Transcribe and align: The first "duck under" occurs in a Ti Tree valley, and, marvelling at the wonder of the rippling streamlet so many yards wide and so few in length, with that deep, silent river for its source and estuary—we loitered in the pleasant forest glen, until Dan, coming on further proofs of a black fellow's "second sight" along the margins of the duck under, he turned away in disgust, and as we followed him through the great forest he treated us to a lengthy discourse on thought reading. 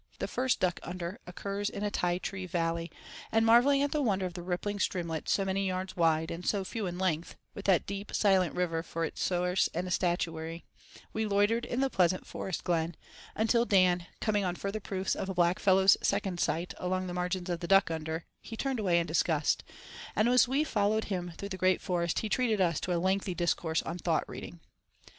The 0.17 0.27
first 0.27 0.59
"duck 0.59 0.79
under" 0.81 1.19
occurs 1.27 1.69
in 1.69 1.83
a 1.83 1.91
Ti 1.91 2.17
Tree 2.17 2.47
valley, 2.47 2.91
and, 3.31 3.45
marvelling 3.45 3.83
at 3.83 3.91
the 3.91 4.01
wonder 4.01 4.25
of 4.25 4.33
the 4.33 4.41
rippling 4.41 4.79
streamlet 4.79 5.29
so 5.29 5.45
many 5.45 5.67
yards 5.67 5.95
wide 5.95 6.31
and 6.31 6.43
so 6.43 6.63
few 6.63 6.87
in 6.87 6.97
length, 6.97 7.35
with 7.53 7.65
that 7.65 7.85
deep, 7.85 8.11
silent 8.15 8.55
river 8.55 8.81
for 8.81 9.05
its 9.05 9.21
source 9.21 9.69
and 9.75 9.85
estuary—we 9.85 11.25
loitered 11.27 11.65
in 11.65 11.81
the 11.81 11.89
pleasant 11.91 12.25
forest 12.25 12.63
glen, 12.63 12.95
until 13.35 13.63
Dan, 13.63 14.07
coming 14.19 14.43
on 14.43 14.55
further 14.55 14.79
proofs 14.79 15.13
of 15.13 15.29
a 15.29 15.35
black 15.35 15.59
fellow's 15.59 15.97
"second 16.01 16.39
sight" 16.39 16.73
along 16.79 17.05
the 17.05 17.13
margins 17.13 17.47
of 17.51 17.59
the 17.59 17.67
duck 17.67 17.91
under, 17.91 18.25
he 18.41 18.57
turned 18.57 18.79
away 18.79 18.99
in 18.99 19.05
disgust, 19.05 19.63
and 20.15 20.27
as 20.27 20.47
we 20.47 20.63
followed 20.63 21.03
him 21.13 21.31
through 21.37 21.49
the 21.49 21.57
great 21.61 21.79
forest 21.79 22.21
he 22.21 22.27
treated 22.27 22.59
us 22.59 22.79
to 22.79 22.91
a 22.91 22.97
lengthy 22.97 23.35
discourse 23.35 23.83
on 23.83 23.99
thought 23.99 24.27
reading. 24.27 24.61